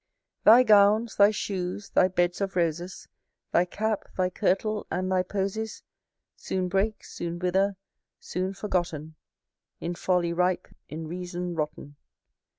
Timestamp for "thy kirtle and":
4.17-5.11